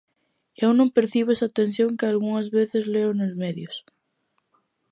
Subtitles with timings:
[0.63, 3.75] Eu non percibo esa tensión que algunhas veces leo nos medios.